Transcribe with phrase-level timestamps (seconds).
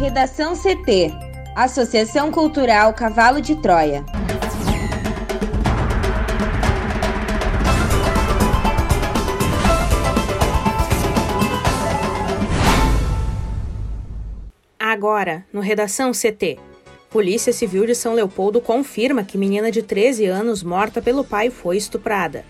[0.00, 1.12] Redação CT
[1.54, 4.02] Associação Cultural Cavalo de Troia.
[14.78, 16.58] Agora, no Redação CT.
[17.10, 21.76] Polícia Civil de São Leopoldo confirma que menina de 13 anos morta pelo pai foi
[21.76, 22.46] estuprada.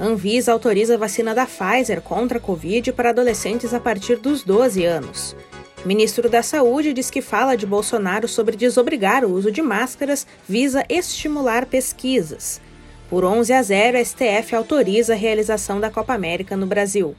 [0.00, 4.82] Anvisa autoriza a vacina da Pfizer contra a Covid para adolescentes a partir dos 12
[4.86, 5.36] anos.
[5.86, 10.84] Ministro da Saúde diz que fala de Bolsonaro sobre desobrigar o uso de máscaras visa
[10.88, 12.60] estimular pesquisas.
[13.08, 17.14] Por 11 a 0, a STF autoriza a realização da Copa América no Brasil.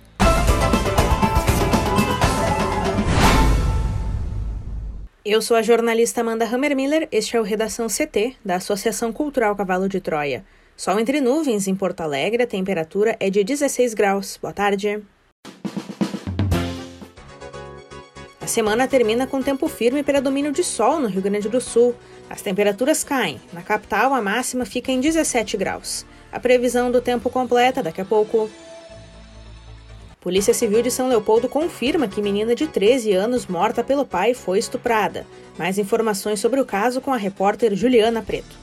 [5.23, 9.87] Eu sou a jornalista Amanda Hammermiller, este é o Redação CT, da Associação Cultural Cavalo
[9.87, 10.43] de Troia.
[10.75, 14.37] Sol entre nuvens em Porto Alegre, a temperatura é de 16 graus.
[14.41, 15.01] Boa tarde.
[18.47, 21.93] A semana termina com tempo firme e predomínio de sol no Rio Grande do Sul.
[22.29, 23.41] As temperaturas caem.
[23.51, 26.05] Na capital, a máxima fica em 17 graus.
[26.31, 28.49] A previsão do tempo completa daqui a pouco.
[30.21, 34.59] Polícia Civil de São Leopoldo confirma que menina de 13 anos morta pelo pai foi
[34.59, 35.27] estuprada.
[35.57, 38.55] Mais informações sobre o caso com a repórter Juliana Preto.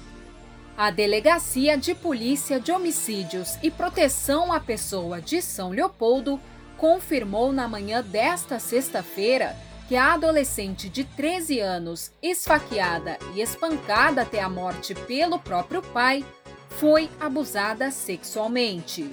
[0.78, 6.40] A Delegacia de Polícia de Homicídios e Proteção à Pessoa de São Leopoldo
[6.78, 9.54] confirmou na manhã desta sexta-feira
[9.88, 16.24] que a adolescente de 13 anos, esfaqueada e espancada até a morte pelo próprio pai,
[16.70, 19.10] foi abusada sexualmente.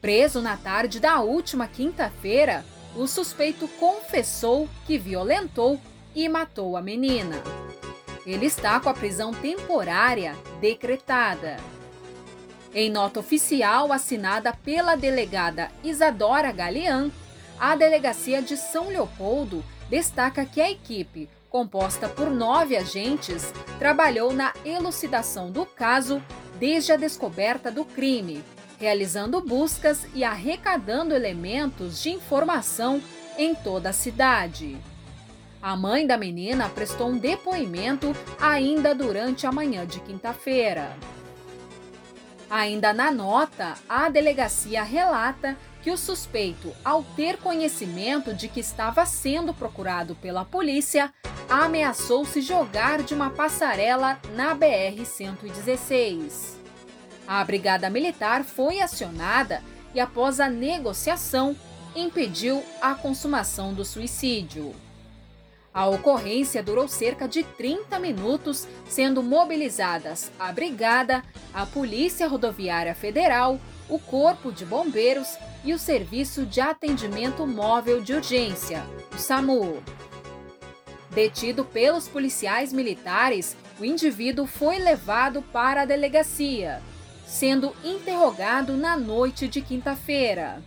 [0.00, 2.64] Preso na tarde da última quinta-feira,
[2.94, 5.80] o suspeito confessou que violentou
[6.14, 7.42] e matou a menina.
[8.24, 11.56] Ele está com a prisão temporária decretada.
[12.72, 17.10] Em nota oficial assinada pela delegada Isadora Galean,
[17.58, 24.52] a delegacia de São Leopoldo destaca que a equipe, composta por nove agentes, trabalhou na
[24.64, 26.22] elucidação do caso
[26.58, 28.42] desde a descoberta do crime,
[28.78, 33.00] realizando buscas e arrecadando elementos de informação
[33.38, 34.76] em toda a cidade.
[35.62, 40.94] A mãe da menina prestou um depoimento ainda durante a manhã de quinta-feira.
[42.50, 49.04] Ainda na nota, a delegacia relata que o suspeito, ao ter conhecimento de que estava
[49.04, 51.12] sendo procurado pela polícia,
[51.46, 56.54] ameaçou se jogar de uma passarela na BR-116.
[57.28, 59.62] A Brigada Militar foi acionada
[59.94, 61.54] e, após a negociação,
[61.94, 64.74] impediu a consumação do suicídio.
[65.72, 73.60] A ocorrência durou cerca de 30 minutos, sendo mobilizadas a Brigada, a Polícia Rodoviária Federal,
[73.88, 78.84] o Corpo de Bombeiros e o Serviço de Atendimento Móvel de Urgência,
[79.14, 79.82] o SAMU.
[81.10, 86.82] Detido pelos policiais militares, o indivíduo foi levado para a delegacia,
[87.26, 90.62] sendo interrogado na noite de quinta-feira.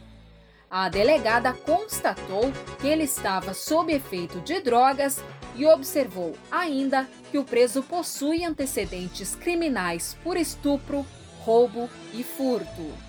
[0.69, 5.23] A delegada constatou que ele estava sob efeito de drogas
[5.56, 11.06] e observou ainda que o preso possui antecedentes criminais por estupro,
[11.39, 13.06] roubo e furto.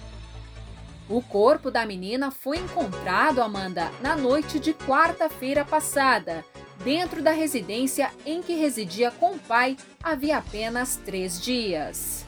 [1.09, 6.45] O corpo da menina foi encontrado, Amanda, na noite de quarta-feira passada,
[6.85, 12.27] dentro da residência em que residia com o pai havia apenas três dias.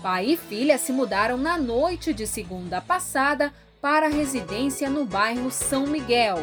[0.00, 5.50] Pai e filha se mudaram na noite de segunda passada para a residência no bairro
[5.50, 6.38] São Miguel.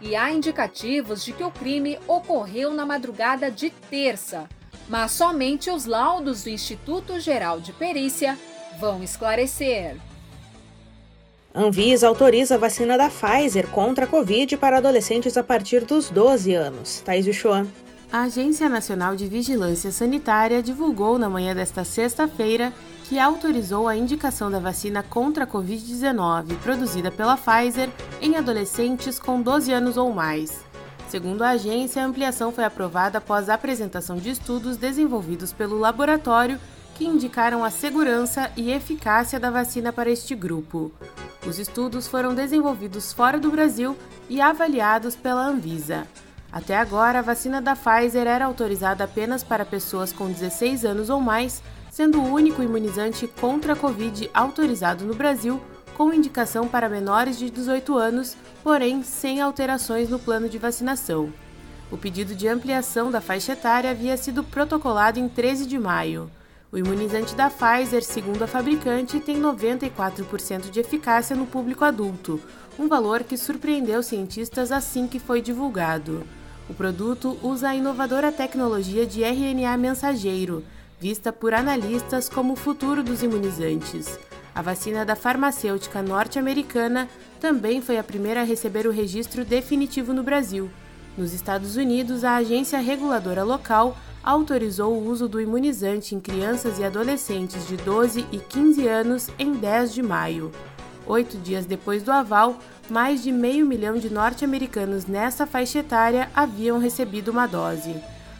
[0.00, 4.48] E há indicativos de que o crime ocorreu na madrugada de terça,
[4.88, 8.38] mas somente os laudos do Instituto Geral de Perícia
[8.78, 9.96] vão esclarecer.
[11.58, 16.52] Anvisa autoriza a vacina da Pfizer contra a Covid para adolescentes a partir dos 12
[16.52, 17.00] anos.
[17.00, 17.66] Thaís Uchoan.
[18.12, 22.74] A Agência Nacional de Vigilância Sanitária divulgou na manhã desta sexta-feira
[23.04, 27.88] que autorizou a indicação da vacina contra a Covid-19 produzida pela Pfizer
[28.20, 30.60] em adolescentes com 12 anos ou mais.
[31.08, 36.60] Segundo a agência, a ampliação foi aprovada após a apresentação de estudos desenvolvidos pelo laboratório
[36.96, 40.92] que indicaram a segurança e eficácia da vacina para este grupo.
[41.46, 43.96] Os estudos foram desenvolvidos fora do Brasil
[44.28, 46.06] e avaliados pela Anvisa.
[46.50, 51.20] Até agora, a vacina da Pfizer era autorizada apenas para pessoas com 16 anos ou
[51.20, 51.62] mais
[51.96, 55.62] sendo o único imunizante contra a Covid autorizado no Brasil,
[55.96, 61.32] com indicação para menores de 18 anos, porém sem alterações no plano de vacinação.
[61.90, 66.30] O pedido de ampliação da faixa etária havia sido protocolado em 13 de maio.
[66.72, 72.40] O imunizante da Pfizer, segundo a fabricante, tem 94% de eficácia no público adulto,
[72.78, 76.26] um valor que surpreendeu cientistas assim que foi divulgado.
[76.68, 80.64] O produto usa a inovadora tecnologia de RNA mensageiro,
[80.98, 84.18] vista por analistas como o futuro dos imunizantes.
[84.52, 87.08] A vacina da farmacêutica norte-americana
[87.40, 90.68] também foi a primeira a receber o registro definitivo no Brasil.
[91.16, 93.96] Nos Estados Unidos, a agência reguladora local
[94.26, 99.52] autorizou o uso do imunizante em crianças e adolescentes de 12 e 15 anos em
[99.52, 100.50] 10 de maio.
[101.06, 102.58] Oito dias depois do aval,
[102.90, 107.94] mais de meio milhão de norte-americanos nessa faixa etária haviam recebido uma dose.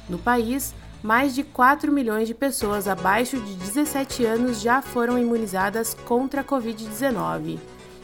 [0.09, 5.95] No país, mais de 4 milhões de pessoas abaixo de 17 anos já foram imunizadas
[5.95, 7.61] contra a Covid-19.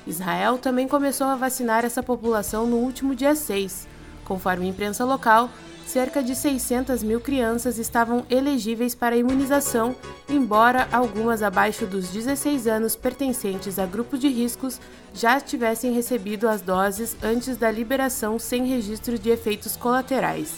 [0.06, 3.88] Israel também começou a vacinar essa população no último dia 6.
[4.24, 5.50] Conforme a imprensa local,
[5.92, 9.94] cerca de 600 mil crianças estavam elegíveis para imunização,
[10.26, 14.80] embora algumas abaixo dos 16 anos pertencentes a grupos de riscos
[15.12, 20.54] já tivessem recebido as doses antes da liberação sem registro de efeitos colaterais.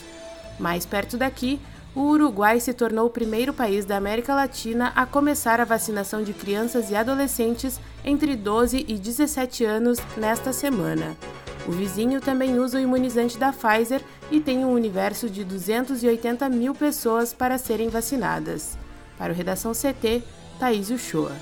[0.61, 1.61] Mais perto daqui,
[1.97, 6.33] o Uruguai se tornou o primeiro país da América Latina a começar a vacinação de
[6.33, 11.17] crianças e adolescentes entre 12 e 17 anos nesta semana.
[11.67, 16.75] O vizinho também usa o imunizante da Pfizer e tem um universo de 280 mil
[16.75, 18.77] pessoas para serem vacinadas.
[19.17, 20.23] Para o Redação CT,
[20.59, 21.33] Thaís Uchoa.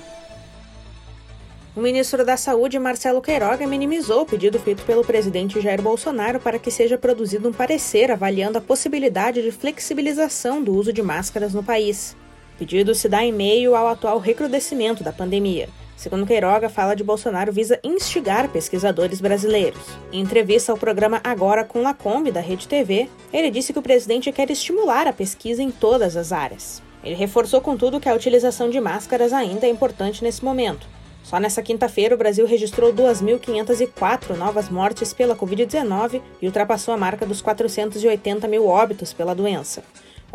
[1.75, 6.59] O ministro da Saúde, Marcelo Queiroga, minimizou o pedido feito pelo presidente Jair Bolsonaro para
[6.59, 11.63] que seja produzido um parecer avaliando a possibilidade de flexibilização do uso de máscaras no
[11.63, 12.15] país.
[12.55, 15.67] O pedido se dá em meio ao atual recrudescimento da pandemia.
[16.03, 19.79] Segundo Queiroga, fala de Bolsonaro visa instigar pesquisadores brasileiros.
[20.11, 24.29] Em entrevista ao programa Agora com Lacombe, da Rede TV, ele disse que o presidente
[24.29, 26.83] quer estimular a pesquisa em todas as áreas.
[27.05, 30.85] Ele reforçou, contudo, que a utilização de máscaras ainda é importante nesse momento.
[31.23, 37.25] Só nessa quinta-feira, o Brasil registrou 2.504 novas mortes pela Covid-19 e ultrapassou a marca
[37.25, 39.81] dos 480 mil óbitos pela doença.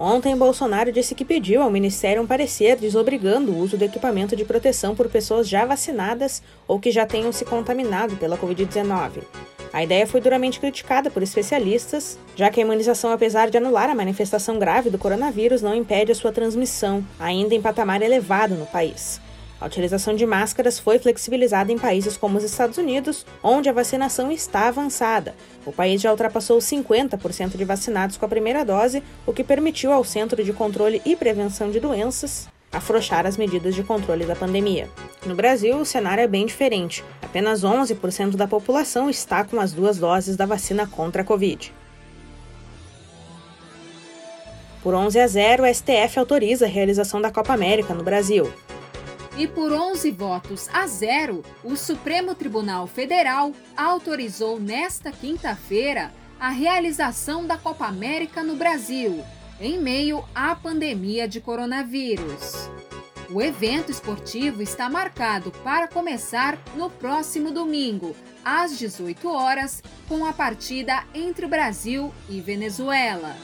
[0.01, 4.45] Ontem, Bolsonaro disse que pediu ao Ministério um parecer desobrigando o uso do equipamento de
[4.45, 9.25] proteção por pessoas já vacinadas ou que já tenham se contaminado pela Covid-19.
[9.73, 13.95] A ideia foi duramente criticada por especialistas, já que a imunização, apesar de anular a
[13.95, 19.21] manifestação grave do coronavírus, não impede a sua transmissão, ainda em patamar elevado no país.
[19.61, 24.31] A utilização de máscaras foi flexibilizada em países como os Estados Unidos, onde a vacinação
[24.31, 25.35] está avançada.
[25.67, 30.05] O país já ultrapassou 50% de vacinados com a primeira dose, o que permitiu ao
[30.05, 34.89] Centro de Controle e Prevenção de Doenças afrouxar as medidas de controle da pandemia.
[35.27, 37.05] No Brasil, o cenário é bem diferente.
[37.23, 41.73] Apenas 11% da população está com as duas doses da vacina contra a Covid.
[44.83, 48.51] Por 11 a 0, o STF autoriza a realização da Copa América no Brasil.
[49.39, 57.47] E por 11 votos a zero, o Supremo Tribunal Federal autorizou nesta quinta-feira a realização
[57.47, 59.25] da Copa América no Brasil,
[59.61, 62.69] em meio à pandemia de coronavírus.
[63.31, 70.33] O evento esportivo está marcado para começar no próximo domingo, às 18 horas, com a
[70.33, 73.37] partida entre o Brasil e Venezuela.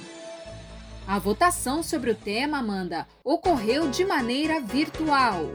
[1.06, 5.50] A votação sobre o tema, Amanda, ocorreu de maneira virtual.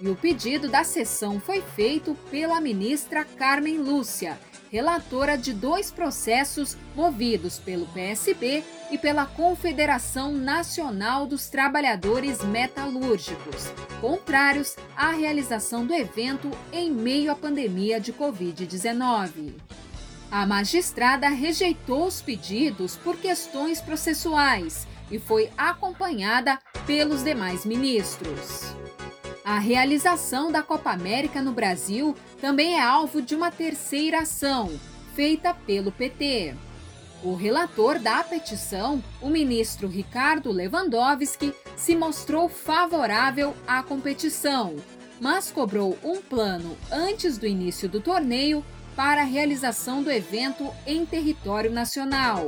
[0.00, 4.38] E o pedido da sessão foi feito pela ministra Carmen Lúcia,
[4.70, 13.66] relatora de dois processos movidos pelo PSB e pela Confederação Nacional dos Trabalhadores Metalúrgicos,
[14.00, 19.54] contrários à realização do evento em meio à pandemia de Covid-19.
[20.30, 28.72] A magistrada rejeitou os pedidos por questões processuais e foi acompanhada pelos demais ministros.
[29.50, 34.70] A realização da Copa América no Brasil também é alvo de uma terceira ação,
[35.16, 36.54] feita pelo PT.
[37.24, 44.76] O relator da petição, o ministro Ricardo Lewandowski, se mostrou favorável à competição,
[45.20, 48.64] mas cobrou um plano antes do início do torneio
[48.94, 52.46] para a realização do evento em território nacional.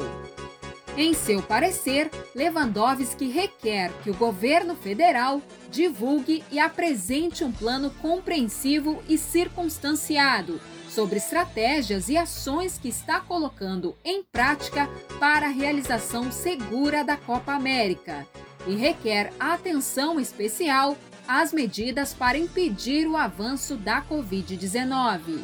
[0.95, 9.03] Em seu parecer, Lewandowski requer que o governo federal divulgue e apresente um plano compreensivo
[9.09, 14.87] e circunstanciado sobre estratégias e ações que está colocando em prática
[15.19, 18.27] para a realização segura da Copa América
[18.67, 20.95] e requer atenção especial
[21.27, 25.41] às medidas para impedir o avanço da Covid-19.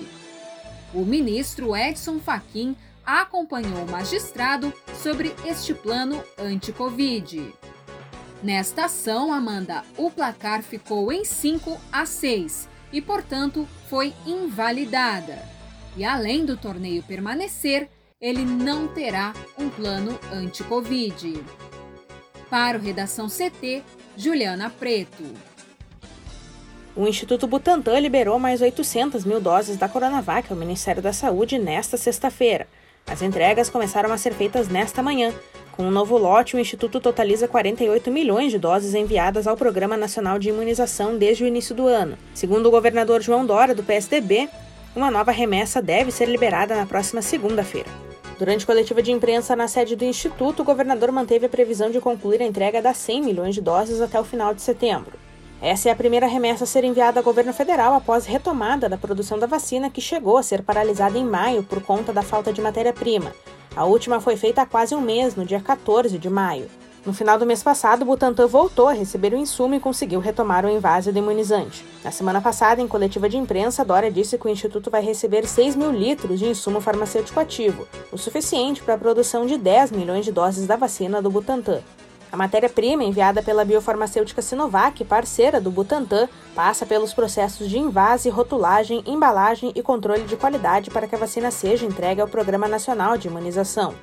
[0.93, 2.77] O ministro Edson Fachin
[3.09, 4.71] acompanhou o magistrado
[5.03, 7.55] sobre este plano anti-Covid.
[8.43, 15.39] Nesta ação, Amanda, o placar ficou em 5 a 6 e, portanto, foi invalidada.
[15.97, 17.89] E além do torneio permanecer,
[18.21, 21.43] ele não terá um plano anti-Covid.
[22.51, 23.83] Para o Redação CT,
[24.19, 25.25] Juliana Preto.
[26.95, 31.97] O Instituto Butantan liberou mais 800 mil doses da Coronavac ao Ministério da Saúde nesta
[31.97, 32.69] sexta-feira.
[33.09, 35.33] As entregas começaram a ser feitas nesta manhã.
[35.73, 40.39] Com um novo lote, o Instituto totaliza 48 milhões de doses enviadas ao Programa Nacional
[40.39, 42.19] de Imunização desde o início do ano.
[42.35, 44.49] Segundo o governador João Dória, do PSDB,
[44.95, 47.89] uma nova remessa deve ser liberada na próxima segunda-feira.
[48.39, 52.43] Durante coletiva de imprensa na sede do Instituto, o governador manteve a previsão de concluir
[52.43, 55.13] a entrega das 100 milhões de doses até o final de setembro.
[55.61, 59.39] Essa é a primeira remessa a ser enviada ao governo federal após retomada da produção
[59.39, 63.33] da vacina, que chegou a ser paralisada em maio por conta da falta de matéria-prima.
[63.75, 66.69] A última foi feita há quase um mês, no dia 14 de maio.
[67.05, 70.65] No final do mês passado, o Butantan voltou a receber o insumo e conseguiu retomar
[70.65, 71.85] o invase do imunizante.
[72.05, 75.75] Na semana passada, em coletiva de imprensa, Dória disse que o Instituto vai receber 6
[75.75, 80.31] mil litros de insumo farmacêutico ativo, o suficiente para a produção de 10 milhões de
[80.31, 81.81] doses da vacina do Butantan.
[82.31, 89.03] A matéria-prima enviada pela biofarmacêutica Sinovac, parceira do Butantan, passa pelos processos de invase, rotulagem,
[89.07, 93.29] embalagem e controle de qualidade para que a vacina seja entregue ao Programa Nacional de
[93.29, 93.95] Imunização.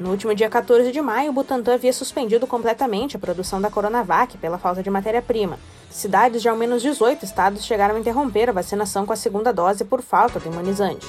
[0.00, 4.38] No último dia 14 de maio, o Butantan havia suspendido completamente a produção da Coronavac
[4.38, 5.58] pela falta de matéria-prima.
[5.90, 9.84] Cidades de ao menos 18 estados chegaram a interromper a vacinação com a segunda dose
[9.84, 11.06] por falta do imunizante.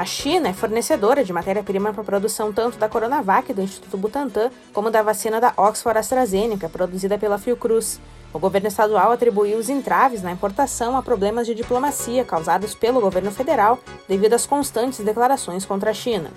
[0.00, 4.50] A China é fornecedora de matéria-prima para a produção tanto da Coronavac do Instituto Butantan
[4.72, 8.00] como da vacina da Oxford AstraZeneca, produzida pela Fiocruz.
[8.32, 13.30] O governo estadual atribuiu os entraves na importação a problemas de diplomacia causados pelo governo
[13.30, 13.78] federal
[14.08, 16.30] devido às constantes declarações contra a China.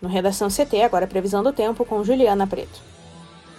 [0.00, 2.80] No Redação CT, agora previsão do tempo com Juliana Preto.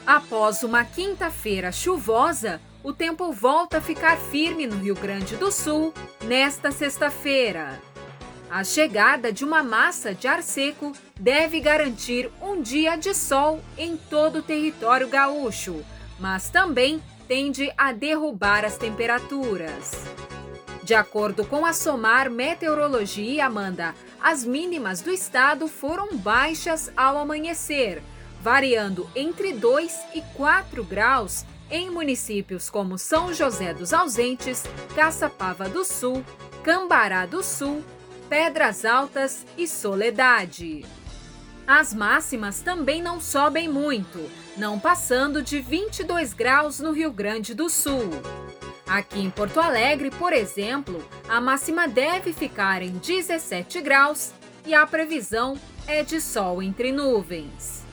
[0.07, 5.93] Após uma quinta-feira chuvosa, o tempo volta a ficar firme no Rio Grande do Sul
[6.23, 7.81] nesta sexta-feira.
[8.49, 13.97] A chegada de uma massa de ar seco deve garantir um dia de sol em
[13.97, 15.83] todo o território gaúcho,
[16.17, 19.91] mas também tende a derrubar as temperaturas.
[20.81, 28.01] De acordo com a SOMAR Meteorologia, Amanda, as mínimas do estado foram baixas ao amanhecer,
[28.41, 34.63] variando entre 2 e 4 graus em municípios como São José dos Ausentes,
[34.95, 36.23] Caçapava do Sul,
[36.63, 37.83] Cambará do Sul,
[38.29, 40.85] Pedras Altas e Soledade.
[41.65, 44.19] As máximas também não sobem muito,
[44.55, 48.09] não passando de 22 graus no Rio Grande do Sul.
[48.87, 54.31] Aqui em Porto Alegre, por exemplo, a máxima deve ficar em 17 graus
[54.65, 57.86] e a previsão é de sol entre nuvens.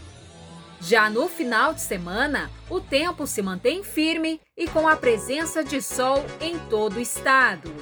[0.86, 5.80] Já no final de semana, o tempo se mantém firme e com a presença de
[5.80, 7.72] sol em todo o estado.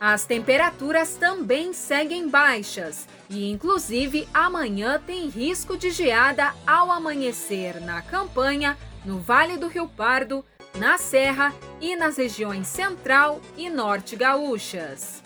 [0.00, 8.02] As temperaturas também seguem baixas e, inclusive, amanhã tem risco de geada ao amanhecer na
[8.02, 15.22] campanha, no Vale do Rio Pardo, na Serra e nas regiões central e norte gaúchas.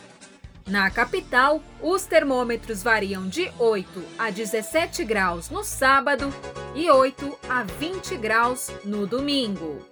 [0.66, 6.32] Na capital, os termômetros variam de 8 a 17 graus no sábado
[6.74, 9.84] e 8 a 20 graus no domingo.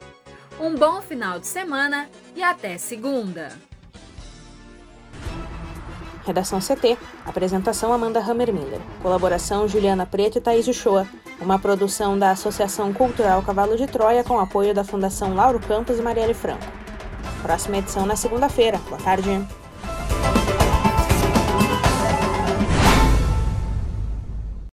[0.60, 3.48] Um bom final de semana e até segunda.
[6.24, 6.98] Redação CT.
[7.24, 8.80] Apresentação Amanda Hammermiller.
[9.00, 11.08] Colaboração Juliana Preto e Thaís Uchoa.
[11.40, 16.02] Uma produção da Associação Cultural Cavalo de Troia com apoio da Fundação Lauro Campos e
[16.02, 16.66] Marielle Franco.
[17.40, 18.78] Próxima edição na segunda-feira.
[18.88, 19.30] Boa tarde.